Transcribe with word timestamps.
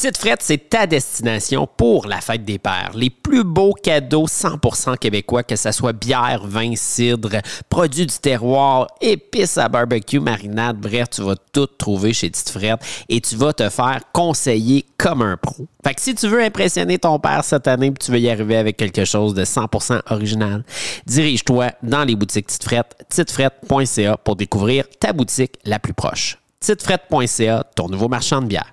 Tite 0.00 0.16
Frette, 0.16 0.40
c'est 0.40 0.70
ta 0.70 0.86
destination 0.86 1.68
pour 1.76 2.06
la 2.06 2.22
fête 2.22 2.42
des 2.42 2.58
pères. 2.58 2.92
Les 2.94 3.10
plus 3.10 3.44
beaux 3.44 3.74
cadeaux 3.74 4.26
100% 4.26 4.96
québécois, 4.96 5.42
que 5.42 5.56
ce 5.56 5.72
soit 5.72 5.92
bière, 5.92 6.40
vin, 6.46 6.74
cidre, 6.74 7.42
produits 7.68 8.06
du 8.06 8.14
terroir, 8.18 8.86
épices 9.02 9.58
à 9.58 9.68
barbecue, 9.68 10.18
marinade, 10.18 10.78
bref, 10.78 11.10
tu 11.10 11.20
vas 11.20 11.34
tout 11.52 11.66
trouver 11.66 12.14
chez 12.14 12.30
Tite 12.30 12.48
Frette 12.48 12.80
et 13.10 13.20
tu 13.20 13.36
vas 13.36 13.52
te 13.52 13.68
faire 13.68 14.00
conseiller 14.10 14.86
comme 14.96 15.20
un 15.20 15.36
pro. 15.36 15.66
Fait 15.84 15.92
que 15.92 16.00
si 16.00 16.14
tu 16.14 16.28
veux 16.28 16.42
impressionner 16.42 16.98
ton 16.98 17.18
père 17.18 17.44
cette 17.44 17.68
année 17.68 17.88
et 17.88 17.92
tu 17.92 18.10
veux 18.10 18.20
y 18.20 18.30
arriver 18.30 18.56
avec 18.56 18.78
quelque 18.78 19.04
chose 19.04 19.34
de 19.34 19.44
100% 19.44 20.00
original, 20.08 20.64
dirige-toi 21.04 21.72
dans 21.82 22.04
les 22.04 22.16
boutiques 22.16 22.46
Tite 22.46 22.64
Frette, 22.64 23.04
titefrette.ca 23.10 24.16
pour 24.16 24.36
découvrir 24.36 24.86
ta 24.98 25.12
boutique 25.12 25.58
la 25.66 25.78
plus 25.78 25.92
proche. 25.92 26.38
titefrette.ca, 26.60 27.64
ton 27.76 27.90
nouveau 27.90 28.08
marchand 28.08 28.40
de 28.40 28.46
bière. 28.46 28.72